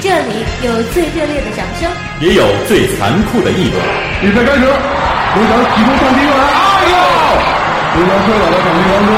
[0.00, 3.76] 这里有最热烈的掌声，也有最残酷的议论。
[4.22, 4.72] 比赛开始，刘
[5.44, 6.96] 翔启动上机用来，哎呦！
[7.92, 9.12] 非常帅的场地当中，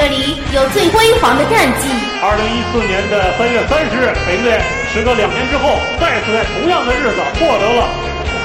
[0.00, 1.86] 这里有最辉煌的战绩。
[2.20, 4.58] 二零一四年的三月三十日，北队
[4.92, 7.86] 时隔两年之后，再次在同样的日子获得了。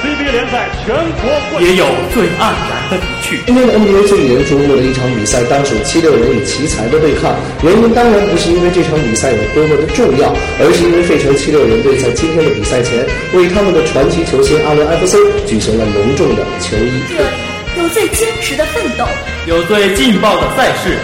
[0.03, 3.39] CBA 联赛全国冠军，也有最黯然的离去。
[3.45, 7.33] 今天的 NBA 最引人瞩目的一场比赛，当属七六人与奇才的对抗。
[7.63, 12.99] 原因当然不是因为这场比赛有多么的重要，而是因为费城七六人队在今天的比赛前，
[13.31, 16.91] 为他们的传奇球星阿伦艾弗森举行了隆重的球衣。
[17.07, 19.05] 这里有最坚持的奋斗，
[19.47, 20.99] 有最劲爆的赛事。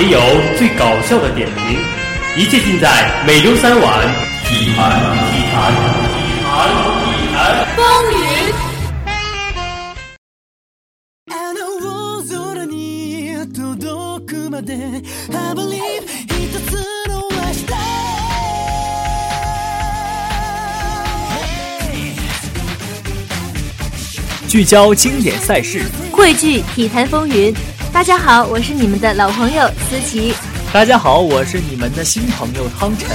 [0.00, 0.18] 也有
[0.56, 1.78] 最搞笑的点评，
[2.34, 4.08] 一切尽在每周三晚
[4.48, 5.74] 《体坛体坛
[6.16, 6.48] 体坛
[7.04, 7.36] 体坛
[7.76, 8.16] 风云》。
[24.48, 27.54] 聚焦经典赛事，汇聚体坛风云。
[27.92, 30.32] 大家好，我是你们的老朋友思琪。
[30.72, 33.08] 大家好，我是你们的新朋友汤臣。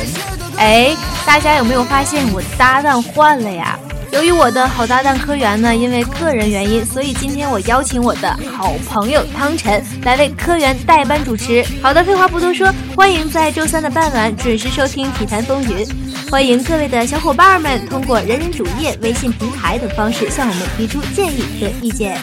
[0.57, 0.95] 哎，
[1.25, 3.79] 大家有没有发现我的搭档换了呀？
[4.11, 11.65] 由于我的好搭档科员呢，因为个人原因，所以今天我邀请我的好朋友汤臣来为科员代班主持。
[11.81, 15.85] 好的，废话不多说，欢迎在周三的傍晚准时收听《体坛风云》。
[16.29, 22.19] 欢迎各位的小伙伴们通过人人主页、微信平台等方式向我们提出建议和意见。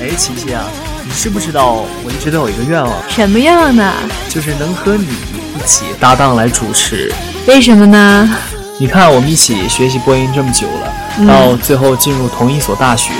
[0.00, 0.64] 哎，琪琪啊，
[1.04, 2.90] 你知不知道我一直都有一个愿望？
[3.10, 3.92] 什么愿望呢？
[4.30, 7.12] 就是能和你一起搭档来主持。
[7.46, 8.34] 为什么呢？
[8.78, 13.12] 你看，我们一起学习播音这么久了，到最后进入同一所大学，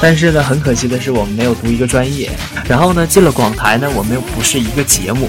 [0.00, 2.30] 但是呢，很可惜的是我们没有读一个专业。
[2.68, 5.28] 然后呢，进了广台呢，我们又不是一个节目。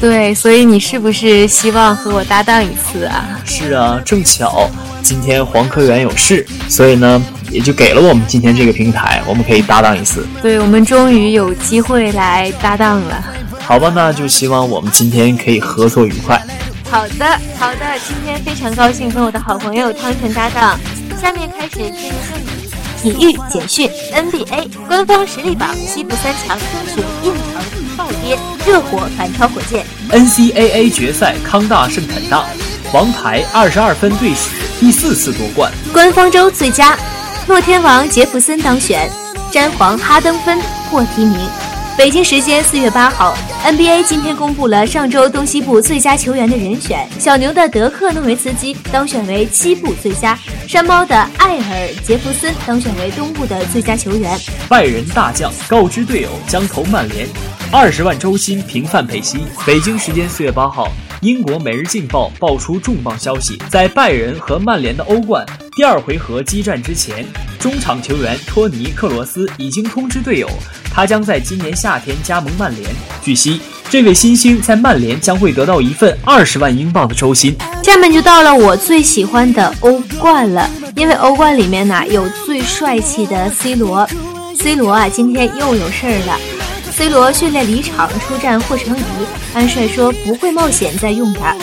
[0.00, 3.40] 对，所以你是不是希望和我搭档一次啊？
[3.44, 4.68] 是啊，正巧
[5.02, 10.26] 今天黄科员有事，所以呢，也就给了我们今天这个平台，我们可以搭档一次。
[10.40, 13.22] 对，我们终于有机会来搭档了。
[13.58, 16.40] 好吧，那就希望我们今天可以合作愉快。
[16.90, 17.24] 好的，
[17.58, 20.78] 好的，今天非常高兴跟我的好朋友汤臣搭档。
[21.20, 22.59] 下面开始进入正题。
[23.02, 27.62] 体育简讯：NBA 官方实力榜，西部三强争雄，印城
[27.96, 29.86] 暴跌，热火反超火箭。
[30.10, 32.44] NCAA 决赛，康大胜坦大，
[32.92, 35.72] 王牌二十二分队史第四次夺冠。
[35.94, 36.94] 官方周最佳，
[37.48, 39.08] 洛天王杰弗森当选，
[39.50, 40.60] 詹皇哈登分
[40.90, 41.38] 获提名。
[42.00, 47.06] 北京时间四月八号，NBA 今天公布了上周东西部最佳球员的人选。
[47.18, 50.34] 小牛的德克诺维茨基当选为西部最佳，
[50.66, 54.34] 山猫的艾尔杰弗森当选为东部的最佳球员。
[54.66, 57.28] 拜仁大将告知队友将投曼联，
[57.70, 59.36] 二十万周薪平范佩西。
[59.66, 60.88] 北京时间四月八号，
[61.20, 65.44] 英国《每日镜报》爆出重磅消息，在拜仁和曼联的欧冠
[65.80, 67.26] 第二回合激战之前，
[67.58, 70.46] 中场球员托尼克罗斯已经通知队友。
[70.92, 72.86] 他将在今年夏天加盟曼联。
[73.24, 77.56] 据悉，这位新星在曼联将会得到一份二十万英镑的周薪。
[77.82, 84.06] 下面就到了我最喜欢的欧冠了，因为欧冠里面呢有最帅气的 C 罗。
[84.58, 86.38] C 罗啊，今天又有事儿了。
[86.92, 89.02] C 罗训练离场出战霍成仪，
[89.54, 91.56] 安帅说不会冒险再用他。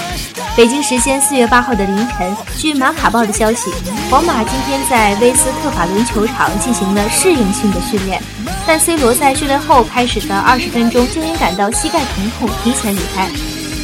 [0.57, 3.71] 北京时间四月八号的凌晨，据马卡报的消息，
[4.09, 8.19] 皇马今天在威斯特法伦球场进行了适应性的训练，
[8.65, 13.29] 但 C 罗在训练后开始的二十分钟就因感到膝盖疼痛提前离开。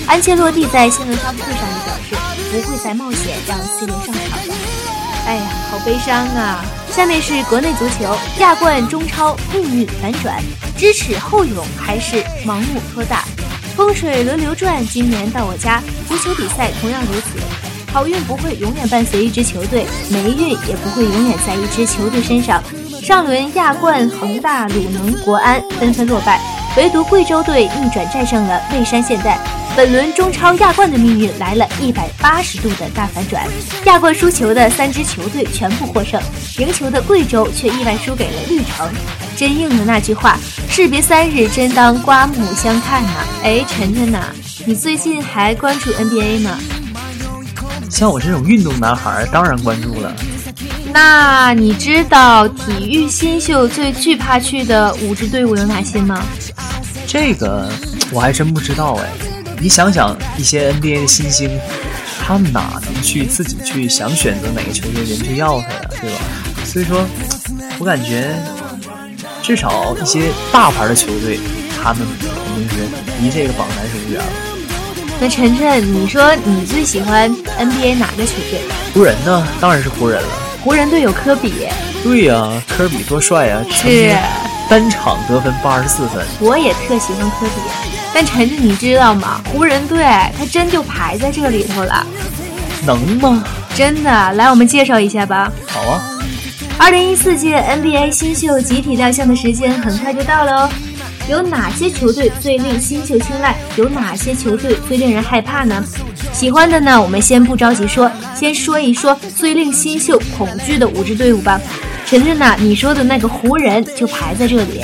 [0.07, 2.15] 安切洛蒂在新闻发布会上也表示，
[2.51, 4.55] 不会再冒险让 C 罗上场了。
[5.27, 6.65] 哎呀，好悲伤啊！
[6.89, 10.41] 下面是国内足球，亚冠中超命运反转，
[10.75, 13.23] 知耻后勇还是盲目拖大？
[13.75, 15.81] 风水轮流转，今年到我家。
[16.07, 17.39] 足球比赛同样如此，
[17.91, 22.61] 好运不会永远伴随一支球队，霉运也不会永远在一支球队身上。
[23.01, 26.39] 上轮亚冠，恒大、鲁能、国安纷纷落败，
[26.77, 29.39] 唯独贵州队逆转战胜了蔚山现代。
[29.75, 33.43] 本轮中超亚冠的命运来了一百八十度的大反转，
[33.85, 36.21] 亚冠输球的三支球队全部获胜，
[36.59, 38.87] 赢球的贵州却意外输给了绿城。
[39.35, 40.37] 真应了那句话：
[40.69, 43.09] 士别三日，真当刮目相看呐！
[43.41, 44.27] 哎，晨晨呐，
[44.63, 46.59] 你最近还关注 NBA 吗？
[47.89, 50.15] 像我这种运动男孩，当然关注了。
[50.93, 56.23] 那你知道体育新秀最惧怕去的五支队伍有哪些吗？
[57.07, 57.67] 这个
[58.11, 59.32] 我还真不知道哎。
[59.63, 61.49] 你想想一些 NBA 的新星，
[62.21, 66.17] 他们哪能去自己去想选择哪个球队人去要他呀，对吧？
[66.65, 67.05] 所以说，
[67.79, 68.35] 我感觉
[69.41, 71.39] 至少一些大牌的球队，
[71.81, 72.75] 他们肯定是
[73.21, 74.31] 离这个榜单是不远了。
[75.21, 78.59] 那晨晨，你说你最喜欢 NBA 哪个球队？
[78.93, 79.47] 湖人呢？
[79.61, 80.27] 当然是湖人了。
[80.61, 81.53] 湖人队有科比。
[82.03, 83.63] 对呀，科比多帅啊！
[83.71, 84.13] 是。
[84.69, 86.21] 单场得分八十四分。
[86.41, 89.41] 我也特喜欢科比，但晨晨你知道吗？
[89.45, 90.03] 湖人队
[90.37, 92.05] 他真就排在这里头了。
[92.85, 93.43] 能吗？
[93.75, 95.51] 真的，来我们介绍一下吧。
[95.67, 96.01] 好啊。
[96.77, 100.69] 二零一四届 NBA 新秀集体亮相的时间很快就到了哦。
[101.29, 103.55] 有哪些球队最令新秀青睐？
[103.77, 105.81] 有哪些球队最令人害怕呢？
[106.33, 111.61] 喜欢的呢，我们先不着急说，先说一说最令新秀恐惧的五支队伍吧。
[112.05, 114.83] 晨晨呐，你说的那个湖人就排在这里。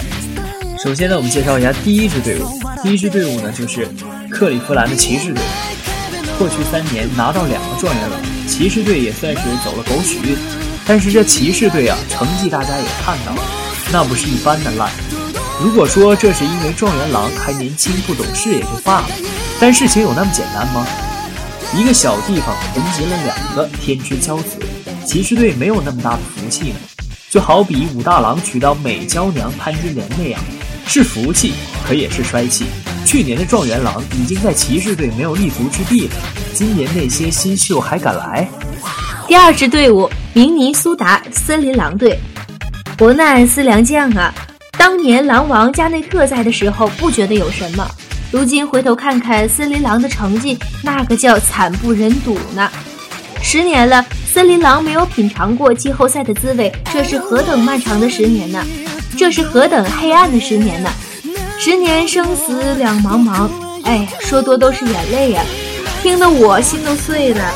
[0.84, 2.48] 首先呢，我们介绍一下第一支队伍。
[2.82, 3.86] 第一支队伍呢，就是
[4.30, 5.44] 克利夫兰的骑士队。
[6.38, 10.38] 过去三年拿到两个状元郎，骑士队也算是走了狗屎运。
[10.88, 13.44] 但是这骑士队啊，成绩大家也看到了，
[13.92, 14.90] 那不是一般的烂。
[15.62, 19.08] 如果说这是因为状元郎还年轻不懂事也就罢了，
[19.60, 20.88] 但事情有那么简单吗？
[21.76, 24.58] 一个小地方囤积了两个天之骄子，
[25.06, 26.74] 骑士队没有那么大的福气。
[27.30, 30.42] 就好比武大郎娶到美娇娘潘金莲那样，
[30.92, 31.54] 是福气，
[31.88, 32.66] 可也是衰气。
[33.06, 36.16] 去年的状元郎已经在骑士队没有立足之地了，
[36.56, 38.50] 今年那些新秀还敢来？
[39.28, 42.18] 第二支队伍，明尼苏达森林狼队，
[42.98, 44.34] 伯难斯良将啊！
[44.80, 47.88] 当年狼王加内特在的时候，不觉得有什么。
[48.32, 52.68] 如今回头看看森林狼的成绩，那个叫惨不忍睹呢。
[53.44, 58.66] 十年了，森林狼没有品尝过季后赛的滋味，这是何等漫长的十年呢？
[59.20, 60.90] 这是何等黑暗的十年呢？
[61.60, 63.50] 十年生死两茫茫，
[63.84, 65.44] 哎，说多都是眼泪呀，
[66.02, 67.54] 听得我心都碎了。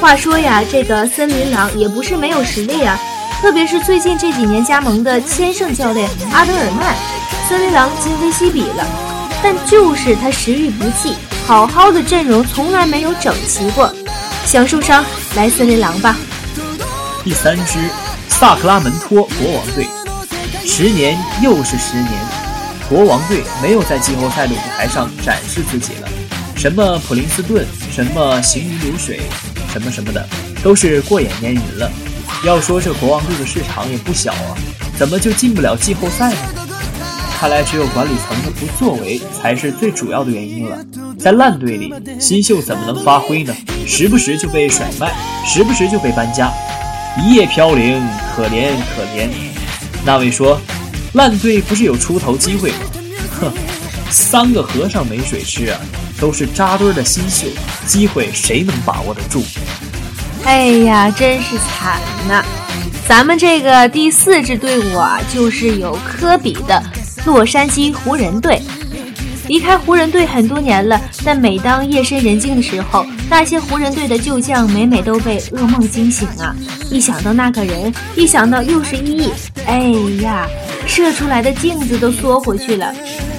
[0.00, 2.98] 话说呀，这个森林狼也不是没有实力啊。
[3.42, 6.96] 特别是最近这几年加盟的千胜教练阿德尔曼，
[7.46, 8.86] 森林狼今非昔比了。
[9.42, 11.14] 但就是他时运不济，
[11.46, 13.94] 好好的阵容从来没有整齐过。
[14.46, 15.04] 想受伤
[15.36, 16.16] 来森林狼吧。
[17.22, 17.78] 第三支
[18.30, 19.86] 萨克拉门托国王队，
[20.66, 22.10] 十年又是十年，
[22.88, 26.08] 国王队没有在季后赛的舞台上展示自己了。
[26.56, 29.20] 什么普林斯顿，什么行云流水，
[29.72, 30.26] 什么什么的，
[30.62, 31.90] 都是过眼烟云了。
[32.44, 34.56] 要说这国王队的市场也不小啊，
[34.98, 36.36] 怎么就进不了季后赛呢？
[37.38, 40.78] 看来只有管理层的不作为才是最主要的原因了。
[41.18, 43.54] 在烂队里，新秀怎么能发挥呢？
[43.86, 45.12] 时不时就被甩卖，
[45.46, 46.50] 时不时就被搬家，
[47.22, 48.02] 一夜飘零，
[48.34, 49.28] 可怜可怜。
[50.04, 50.60] 那位说，
[51.14, 52.76] 烂队不是有出头机会吗？
[53.40, 53.52] 哼，
[54.10, 55.80] 三个和尚没水吃啊，
[56.20, 57.46] 都是扎堆的新秀，
[57.86, 59.42] 机会谁能把握得住？
[60.44, 62.44] 哎呀，真是惨呐！
[63.08, 66.82] 咱们这个第四支队伍啊，就是有科比的
[67.24, 68.60] 洛杉矶湖人队。
[69.48, 76.54] 离开湖人队很多年了，但每当夜深人静的时候，那些湖人队的旧将每每都被噩梦惊醒啊！
[76.90, 79.32] 一想到那个人，一想到又是一亿，
[79.66, 79.80] 哎
[80.22, 80.46] 呀，
[80.86, 82.94] 射出来的镜子都缩回去了。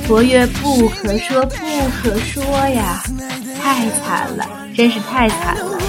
[0.07, 1.55] 佛曰不可说，不
[2.01, 3.01] 可说呀！
[3.61, 5.79] 太惨了，真是太惨了。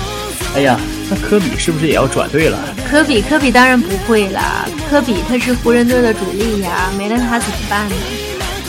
[0.54, 0.78] 哎呀，
[1.10, 2.58] 那科比是不是也要转队了？
[2.88, 4.68] 科比，科比当然不会了。
[4.88, 7.94] 科比他是湖人队的主力呀，没了他怎么办呢？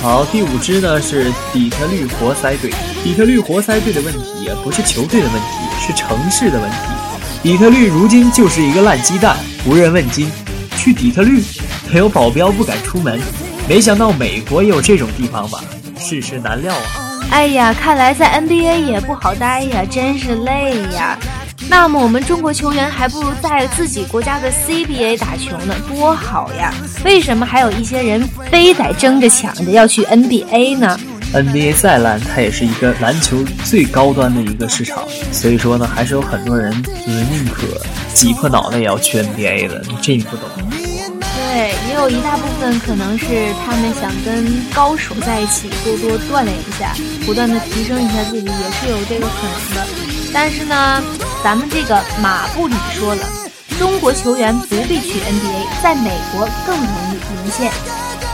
[0.01, 2.71] 好，第五支呢是底特律活塞队。
[3.07, 5.47] 底特律活塞队的问题不是球队的问题，
[5.79, 6.77] 是城市的问题。
[7.41, 10.29] 底特律如今就是一个烂鸡蛋，无人问津。
[10.75, 11.41] 去底特律，
[11.89, 13.17] 没有保镖不敢出门。
[13.65, 15.63] 没想到美国也有这种地方吧？
[15.97, 17.21] 世事难料啊！
[17.31, 21.17] 哎呀，看来在 NBA 也不好待呀，真是累呀。
[21.69, 26.73] 那么我们中国球员还不如在自己国家的 CBA 打球呢，多好呀！
[27.05, 30.99] 为什么还有一些人非得争着抢着要去 NBA 呢
[31.33, 37.67] ？NBA 再烂，它也是一个篮球最高端的一个市场，所以说呢，还是有很多人就是宁可
[38.13, 40.49] 挤破脑袋也要去 NBA 的，这你不懂。
[40.71, 43.25] 对，也有一大部分可能是
[43.65, 49.87] 他们想跟高手在一起，多多锻炼一下，不断的提升一下自己，也是有这个可能的。
[50.33, 51.03] 但是呢。
[51.43, 53.23] 咱们这个马布里说了，
[53.77, 57.71] 中国球员不必去 NBA，在美国更容易赢线。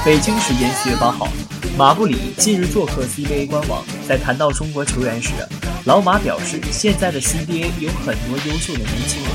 [0.05, 1.29] 北京时间四月八号，
[1.77, 5.31] 马布里近日做客 CBA 官网，在谈到中国球员时，
[5.85, 9.31] 老马表示，现在的 CBA 有很多优秀的年轻人，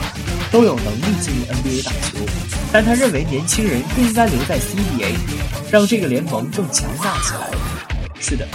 [0.53, 2.19] 都有能力进入 NBA 打球，
[2.71, 5.15] 但他认为年轻人更应该留在 CBA，
[5.71, 7.49] 让这个联盟更强大起来。
[8.21, 8.47] 是的。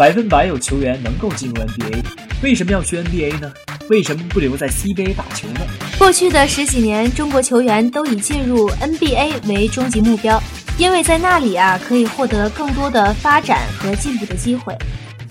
[0.00, 2.02] 百分百有球员能够进入 NBA，
[2.42, 3.52] 为什么要去 NBA 呢？
[3.88, 5.60] 为什么不留在 CBA 打球呢？
[5.96, 10.42] 过去的十几年，中国球员都以进入 NBA 为终极目标，
[10.78, 14.76] 因为在那里啊可以获得更多的发展和进步的机会。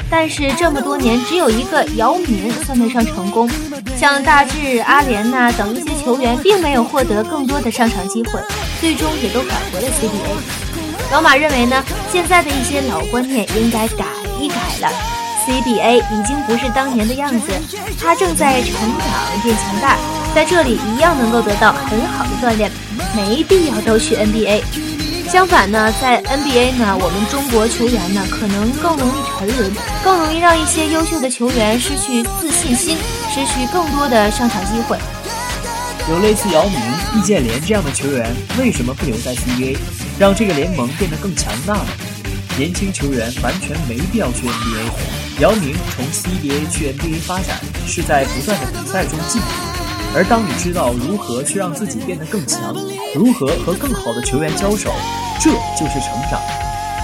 [0.08, 3.50] 但是这么多年，只有一个姚明算得上成功，
[3.98, 8.40] 像大智、阿联呐等一些球员，并没有获得更多的上场机会，
[8.80, 11.12] 最终也都返回了 CBA。
[11.12, 14.06] 老马认为呢，现在的一些老观念应该改
[14.40, 14.94] 一改了
[15.48, 17.52] ，CBA 已经不是当年的样子，
[18.00, 19.98] 它正在成长变强大，
[20.36, 22.72] 在这里一样能够得到很好的锻炼，
[23.16, 24.62] 没必要都去 NBA。
[25.36, 29.70] 相反呢，在 NBA 呢，我们中国球员呢，可能更容易沉沦，
[30.02, 32.98] 更容易让一些优秀的球员失去自信心，
[33.30, 34.98] 失去更多的上场机会。
[36.10, 36.80] 有类似姚明、
[37.14, 39.78] 易建联这样的球员，为什么不留在 CBA，
[40.18, 41.88] 让这个联盟变得更强大呢？
[42.58, 45.42] 年轻球员完全没必要去 NBA。
[45.42, 49.75] 姚明从 CBA 去 NBA 发展，是在不断的比赛中进步。
[50.16, 52.74] 而当你知道如何去让自己变得更强，
[53.14, 54.90] 如何和更好的球员交手，
[55.42, 56.40] 这就是成长。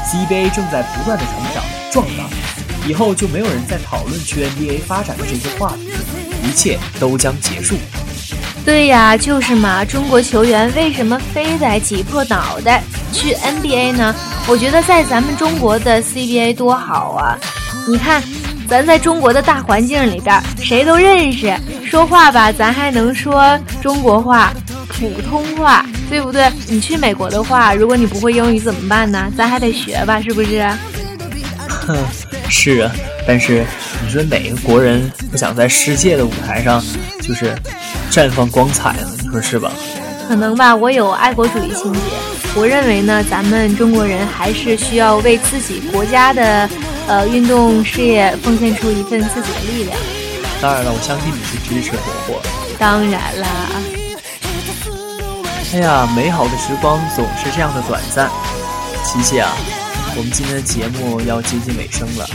[0.08, 2.24] CBA 正在不断的成长壮大，
[2.88, 5.92] 以后就没有人再讨论去 NBA 发展的这些话题，
[6.42, 7.76] 一切都将结束。
[8.64, 9.84] 对呀，就是嘛。
[9.84, 14.16] 中国球员为什么非得挤破脑袋去 NBA 呢？
[14.48, 17.38] 我觉得在咱们中国的 CBA 多好啊！
[17.90, 18.24] 你看。
[18.72, 21.54] 咱在中国的大环境里边，谁都认识，
[21.86, 24.54] 说话吧，咱还能说中国话、
[24.88, 26.50] 普通话，对不对？
[26.70, 29.30] 你去美国的话，如果你不会英语怎么办呢？
[29.36, 30.66] 咱还得学吧，是不是？
[31.68, 31.98] 哼，
[32.48, 32.92] 是啊，
[33.28, 33.66] 但是
[34.06, 36.82] 你说哪个国人不想在世界的舞台上
[37.22, 37.54] 就是
[38.10, 39.00] 绽放光彩呢？
[39.22, 39.70] 你说是吧？
[40.30, 42.00] 可能吧，我有爱国主义情节。
[42.56, 46.70] 我认为呢，咱们中国人还是需要为自己国家的。
[47.08, 49.98] 呃，运动事业奉献出一份自己的力量。
[50.62, 52.42] 当然了，我相信你是支持火火。
[52.78, 53.48] 当然啦。
[55.74, 58.30] 哎呀，美好的时光总是这样的短暂。
[59.04, 59.52] 琪琪啊，
[60.16, 62.30] 我们今天的节目要接近尾声了。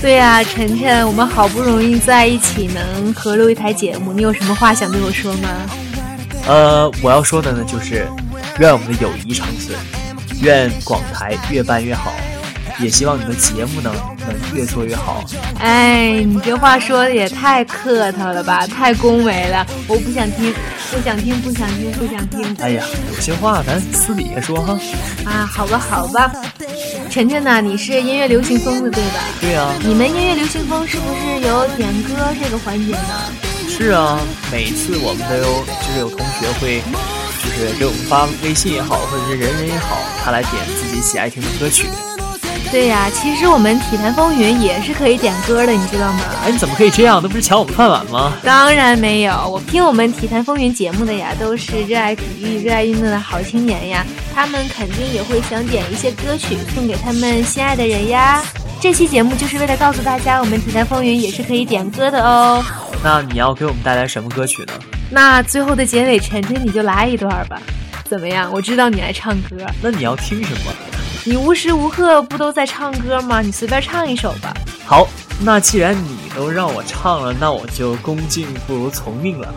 [0.00, 5.48] 对呀，晨晨，我们好不容易在一起能合录一台节目，你有什么话想对我说吗？
[6.48, 8.08] 呃，我要说的呢，就是
[8.58, 9.78] 愿我们的友谊长存，
[10.40, 12.14] 愿广台越办越好。
[12.80, 13.92] 也希望你的节目呢
[14.26, 15.24] 能越做越好。
[15.58, 20.52] 哎，你这话说的也太客套了吧，太恭维了，我不想听，
[20.90, 22.56] 不想听，不想听，不想听。
[22.60, 24.78] 哎呀，有些话咱私底下说哈。
[25.24, 26.32] 啊，好吧，好吧。
[27.10, 27.60] 晨晨呢？
[27.60, 29.20] 你是音乐流行风的对吧？
[29.40, 29.74] 对啊。
[29.82, 33.14] 你们音乐流行风是不是有点歌这个环节呢？
[33.68, 34.20] 是啊，
[34.52, 36.82] 每次我们都有，就是有同学会，
[37.42, 41.86] 就是给我们发微信也好，或者是人人也好，他来点自己喜爱听的歌曲。
[42.70, 46.20] 对呀，其实我们体坛风云也是可以点歌的，你知道吗？
[46.44, 47.18] 哎，你怎么可以这样？
[47.20, 48.32] 那不是抢我们饭碗吗？
[48.44, 58.40] 当然没有，我听我们体坛风云节目的呀，都是热爱体育、热爱运动的好青年呀，他们肯定也会想点一些歌曲送给他们心爱的人呀。
[58.80, 62.64] 这期节目就是为了告诉大家，我们体坛风云也是可以点歌的哦。
[63.02, 64.72] 那你要给我们带来什么歌曲呢？
[65.10, 67.60] 那最后的结尾，晨晨你就来一段吧，
[68.04, 68.48] 怎么样？
[68.52, 70.72] 我知道你爱唱歌，那你要听什么？
[71.24, 73.40] 你无时无刻不都在唱歌吗？
[73.42, 74.54] 你随便唱一首吧。
[74.86, 75.06] 好，
[75.42, 79.48] 那既然你都让我唱了，那我就恭敬不如从命了，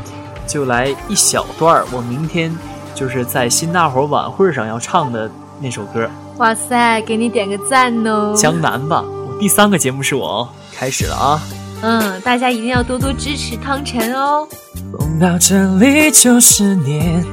[0.46, 1.86] 就来一小段儿。
[1.92, 2.54] 我明天
[2.94, 6.10] 就是在新大伙晚会上要唱的那首歌。
[6.38, 8.36] 哇塞，给你点个赞哦！
[8.36, 11.42] 江南吧，我第三个节目是我哦，开始了啊。
[11.82, 14.48] 嗯，大家一定要多多支持汤臣哦。
[14.92, 17.26] 风到这里就是念，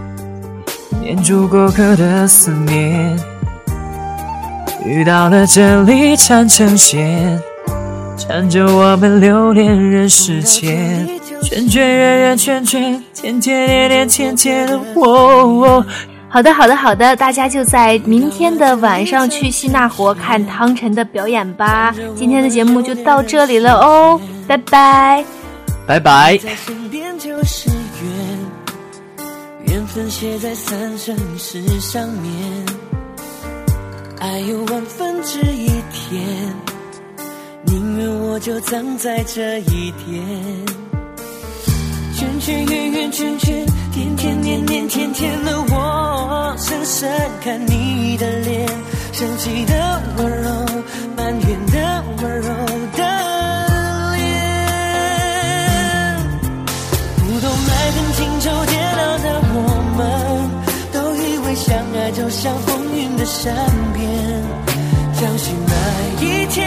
[1.00, 3.18] 念住过客的思念。
[4.84, 7.40] 遇到了这里缠成线，
[8.16, 11.06] 缠着我们流连人世间，
[11.42, 15.84] 圈圈圆圆圈圈，天天恋恋天天的我。
[16.28, 21.94] 好的，好的，好的，大家就在明天的晚上去西纳河看汤臣的表演吧。
[22.16, 25.24] 今天的节目就到这里了哦，拜拜，
[25.86, 26.38] 拜拜。
[29.66, 32.79] 缘分写在三生石上面。
[34.20, 36.22] 爱有万分之一甜，
[37.64, 40.22] 宁愿我就葬在这一天。
[42.14, 47.10] 圈圈圆圆圈圈，天天年年天天的我，深深
[47.42, 48.68] 看你的脸，
[49.10, 50.50] 生气的温柔，
[51.16, 52.48] 埋怨的温柔
[52.98, 53.02] 的
[54.16, 54.20] 脸。
[57.16, 59.56] 不懂爱恨情愁煎熬的我
[59.96, 59.98] 们，
[60.92, 63.54] 都以为相爱就像风云的善
[63.94, 63.99] 变。
[65.20, 66.66] 相信那一天，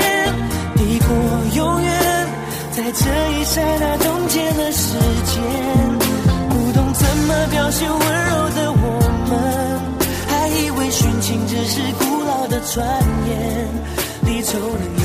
[0.76, 1.08] 抵过
[1.56, 2.28] 永远，
[2.72, 4.94] 在这一刹那冻结了时
[5.26, 5.42] 间。
[6.50, 9.32] 不懂怎么表现温柔的我们，
[10.28, 12.86] 还以为殉情只是古老的传
[13.28, 13.68] 言。
[14.28, 15.03] 离愁能。